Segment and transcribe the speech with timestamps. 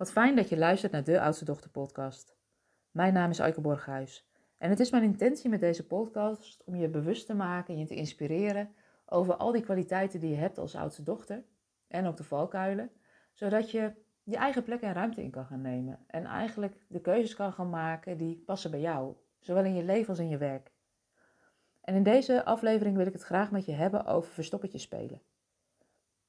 [0.00, 2.36] Wat fijn dat je luistert naar de Oudste Dochter podcast.
[2.90, 6.88] Mijn naam is Eike Borghuis en het is mijn intentie met deze podcast om je
[6.88, 8.74] bewust te maken en je te inspireren
[9.06, 11.44] over al die kwaliteiten die je hebt als oudste dochter
[11.88, 12.90] en ook de valkuilen,
[13.32, 17.34] zodat je je eigen plek en ruimte in kan gaan nemen en eigenlijk de keuzes
[17.34, 20.72] kan gaan maken die passen bij jou, zowel in je leven als in je werk.
[21.80, 25.22] En in deze aflevering wil ik het graag met je hebben over verstoppertje spelen.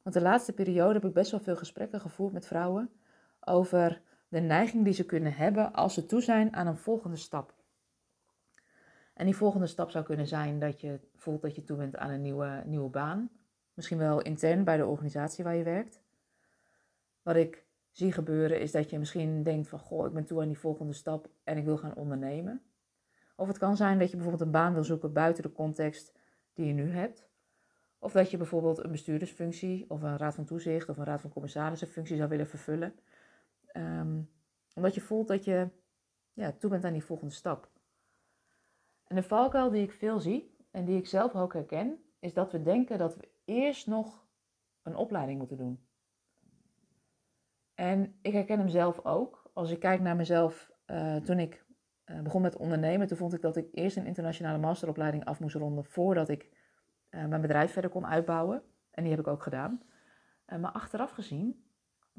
[0.01, 2.91] Want de laatste periode heb ik best wel veel gesprekken gevoerd met vrouwen
[3.45, 7.53] over de neiging die ze kunnen hebben als ze toe zijn aan een volgende stap.
[9.13, 12.09] En die volgende stap zou kunnen zijn dat je voelt dat je toe bent aan
[12.09, 13.29] een nieuwe, nieuwe baan.
[13.73, 16.01] Misschien wel intern bij de organisatie waar je werkt.
[17.21, 20.47] Wat ik zie gebeuren is dat je misschien denkt van, goh, ik ben toe aan
[20.47, 22.61] die volgende stap en ik wil gaan ondernemen.
[23.35, 26.13] Of het kan zijn dat je bijvoorbeeld een baan wil zoeken buiten de context
[26.53, 27.29] die je nu hebt.
[27.99, 31.31] Of dat je bijvoorbeeld een bestuurdersfunctie of een raad van toezicht of een raad van
[31.31, 32.93] commissarissen functie zou willen vervullen.
[33.73, 34.29] Um,
[34.73, 35.69] omdat je voelt dat je
[36.33, 37.69] ja, toe bent aan die volgende stap.
[39.07, 42.51] En de valkuil die ik veel zie en die ik zelf ook herken, is dat
[42.51, 44.25] we denken dat we eerst nog
[44.81, 45.85] een opleiding moeten doen.
[47.73, 49.49] En ik herken hem zelf ook.
[49.53, 51.65] Als ik kijk naar mezelf uh, toen ik
[52.05, 55.55] uh, begon met ondernemen, toen vond ik dat ik eerst een internationale masteropleiding af moest
[55.55, 56.49] ronden voordat ik
[57.09, 58.63] uh, mijn bedrijf verder kon uitbouwen.
[58.91, 59.81] En die heb ik ook gedaan.
[60.45, 61.70] maar achteraf gezien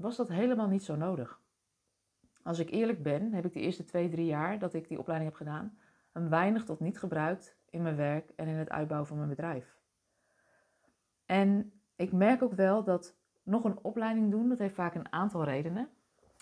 [0.03, 1.41] was dat helemaal niet zo nodig.
[2.43, 5.31] Als ik eerlijk ben, heb ik de eerste twee, drie jaar dat ik die opleiding
[5.31, 5.79] heb gedaan,
[6.13, 9.81] een weinig tot niet gebruikt in mijn werk en in het uitbouwen van mijn bedrijf.
[11.27, 15.45] En ik merk ook wel dat nog een opleiding doen, dat heeft vaak een aantal
[15.45, 15.89] redenen.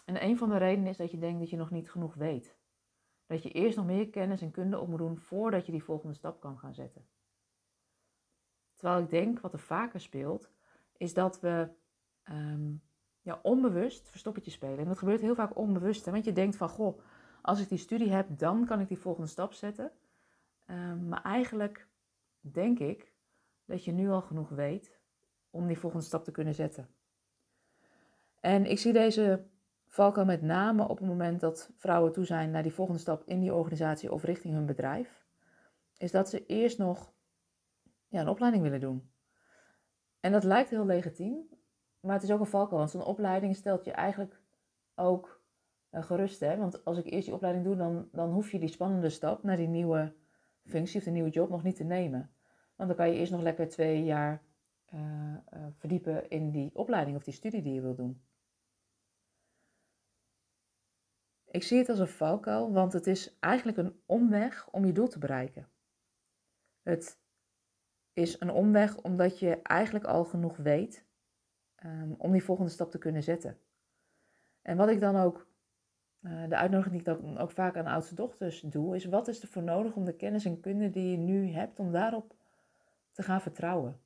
[0.04, 2.56] En een van de redenen is dat je denkt dat je nog niet genoeg weet.
[3.26, 6.14] Dat je eerst nog meer kennis en kunde op moet doen voordat je die volgende
[6.14, 7.06] stap kan gaan zetten.
[8.74, 10.50] Terwijl ik denk, wat er vaker speelt,
[10.96, 11.68] is dat we
[12.22, 12.74] ehm,
[13.20, 14.78] ja, onbewust verstoppertje spelen.
[14.78, 16.04] En dat gebeurt heel vaak onbewust.
[16.04, 16.12] Hè?
[16.12, 17.00] Want je denkt van, goh,
[17.42, 19.92] als ik die studie heb, dan kan ik die volgende stap zetten.
[20.66, 21.88] Ehm, maar eigenlijk
[22.40, 23.12] denk ik
[23.64, 24.98] dat je nu al genoeg weet
[25.50, 26.88] om die volgende stap te kunnen zetten.
[28.40, 29.46] En ik zie deze
[29.86, 33.40] valkuil met name op het moment dat vrouwen toe zijn naar die volgende stap in
[33.40, 35.26] die organisatie of richting hun bedrijf.
[35.96, 37.12] Is dat ze eerst nog
[38.08, 39.10] ja, een opleiding willen doen.
[40.20, 41.48] En dat lijkt heel legitiem,
[42.00, 44.40] maar het is ook een valkuil, want zo'n opleiding stelt je eigenlijk
[44.94, 45.42] ook
[45.90, 46.40] uh, gerust.
[46.40, 46.56] Hè?
[46.56, 49.56] Want als ik eerst die opleiding doe, dan, dan hoef je die spannende stap naar
[49.56, 50.14] die nieuwe
[50.64, 52.30] functie of de nieuwe job nog niet te nemen.
[52.76, 54.42] Want dan kan je eerst nog lekker twee jaar
[54.94, 58.22] uh, uh, verdiepen in die opleiding of die studie die je wil doen.
[61.50, 65.08] Ik zie het als een valkuil, want het is eigenlijk een omweg om je doel
[65.08, 65.68] te bereiken.
[66.82, 67.20] Het
[68.12, 71.06] is een omweg omdat je eigenlijk al genoeg weet
[71.84, 73.58] um, om die volgende stap te kunnen zetten.
[74.62, 75.46] En wat ik dan ook,
[76.20, 79.42] uh, de uitnodiging die ik dan ook vaak aan oudste dochters doe, is wat is
[79.42, 82.34] er voor nodig om de kennis en kunde die je nu hebt, om daarop
[83.12, 84.00] te gaan vertrouwen.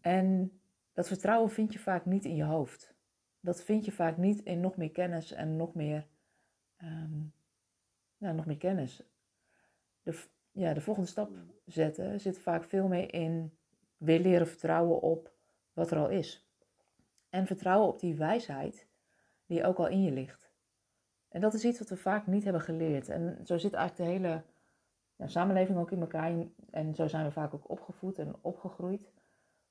[0.00, 0.60] En
[0.92, 2.94] dat vertrouwen vind je vaak niet in je hoofd.
[3.40, 6.06] Dat vind je vaak niet in nog meer kennis en nog meer,
[6.82, 7.32] um,
[8.16, 9.02] ja, nog meer kennis.
[10.02, 11.30] De, ja, de volgende stap
[11.64, 13.56] zetten zit vaak veel meer in
[13.96, 15.35] weer leren vertrouwen op
[15.76, 16.46] wat er al is.
[17.30, 18.86] En vertrouwen op die wijsheid
[19.46, 20.50] die ook al in je ligt.
[21.28, 23.08] En dat is iets wat we vaak niet hebben geleerd.
[23.08, 24.42] En zo zit eigenlijk de hele
[25.16, 26.32] ja, samenleving ook in elkaar.
[26.70, 29.12] En zo zijn we vaak ook opgevoed en opgegroeid.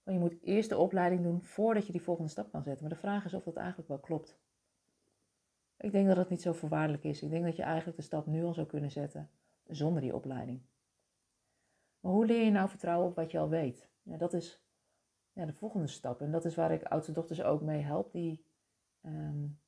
[0.03, 2.85] Want je moet eerst de opleiding doen voordat je die volgende stap kan zetten.
[2.85, 4.37] Maar de vraag is of dat eigenlijk wel klopt.
[5.77, 7.21] Ik denk dat het niet zo voorwaardelijk is.
[7.21, 9.29] Ik denk dat je eigenlijk de stap nu al zou kunnen zetten
[9.67, 10.61] zonder die opleiding.
[11.99, 13.89] Maar hoe leer je nou vertrouwen op wat je al weet?
[14.01, 14.64] Ja, dat is
[15.35, 16.21] ja, de volgende stap.
[16.21, 18.11] En dat is waar ik oudste dochters ook mee help.
[18.11, 18.45] Die,
[19.01, 19.59] um,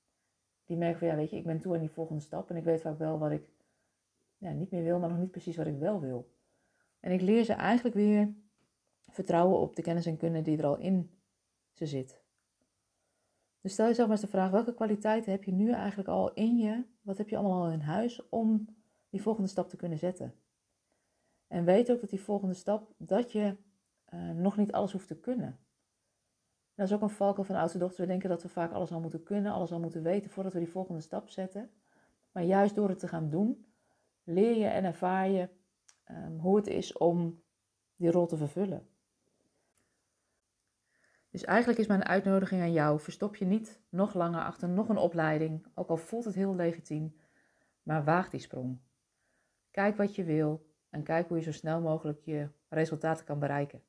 [0.65, 2.49] die merken van ja, weet je, ik ben toe aan die volgende stap.
[2.49, 3.49] En ik weet vaak wel wat ik
[4.37, 6.31] ja, niet meer wil, maar nog niet precies wat ik wel wil.
[6.99, 8.33] En ik leer ze eigenlijk weer
[9.07, 11.11] vertrouwen op de kennis en kunde die er al in
[11.71, 12.21] ze zit.
[13.61, 16.57] Dus stel jezelf maar eens de vraag: welke kwaliteiten heb je nu eigenlijk al in
[16.57, 16.85] je?
[17.01, 18.67] Wat heb je allemaal al in huis om
[19.09, 20.33] die volgende stap te kunnen zetten?
[21.47, 23.55] En weet ook dat die volgende stap, dat je
[24.13, 25.59] uh, nog niet alles hoeft te kunnen.
[26.77, 28.01] Dat is ook een valkuil van de oudste dochter.
[28.01, 30.59] We denken dat we vaak alles al moeten kunnen, alles al moeten weten voordat we
[30.59, 31.71] die volgende stap zetten.
[32.31, 33.65] Maar juist door het te gaan doen,
[34.23, 35.49] leer je en ervaar je
[36.11, 37.43] um, hoe het is om
[37.95, 38.87] die rol te vervullen.
[41.29, 44.97] Dus eigenlijk is mijn uitnodiging aan jou: verstop je niet nog langer achter nog een
[44.97, 47.15] opleiding, ook al voelt het heel legitiem,
[47.83, 48.79] maar waag die sprong.
[49.71, 53.81] Kijk wat je wil en kijk hoe je zo snel mogelijk je resultaten kan bereiken.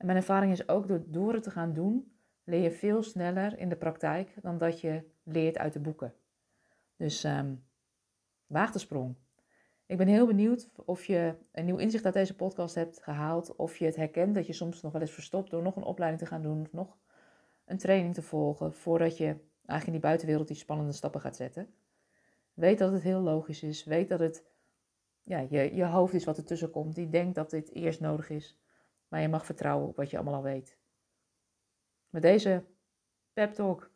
[0.00, 2.12] En mijn ervaring is ook door, door het te gaan doen,
[2.44, 6.14] leer je veel sneller in de praktijk dan dat je leert uit de boeken.
[6.96, 7.64] Dus um,
[8.46, 9.14] waag de sprong.
[9.86, 13.56] Ik ben heel benieuwd of je een nieuw inzicht uit deze podcast hebt gehaald.
[13.56, 16.22] Of je het herkent dat je soms nog wel eens verstopt door nog een opleiding
[16.22, 16.60] te gaan doen.
[16.60, 16.96] Of nog
[17.64, 18.74] een training te volgen.
[18.74, 21.74] Voordat je eigenlijk in die buitenwereld die spannende stappen gaat zetten.
[22.54, 23.84] Weet dat het heel logisch is.
[23.84, 24.44] Weet dat het
[25.22, 26.94] ja, je, je hoofd is wat ertussen komt.
[26.94, 28.60] Die denkt dat dit eerst nodig is.
[29.10, 30.78] Maar je mag vertrouwen op wat je allemaal al weet.
[32.08, 32.64] Met deze
[33.32, 33.90] pep talk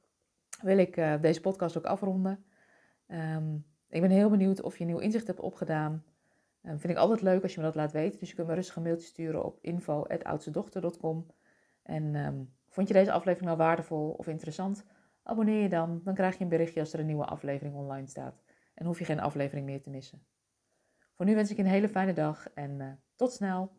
[0.62, 2.44] wil ik uh, deze podcast ook afronden.
[3.06, 6.04] Um, ik ben heel benieuwd of je nieuw inzicht hebt opgedaan.
[6.62, 8.18] Um, vind ik altijd leuk als je me dat laat weten.
[8.18, 11.26] Dus je kunt me rustig een mailtje sturen op info.oudstedochter.com.
[11.82, 14.84] En um, vond je deze aflevering nou waardevol of interessant?
[15.22, 16.00] Abonneer je dan.
[16.04, 18.42] Dan krijg je een berichtje als er een nieuwe aflevering online staat.
[18.74, 20.26] En hoef je geen aflevering meer te missen.
[21.12, 23.72] Voor nu wens ik je een hele fijne dag en uh, tot snel.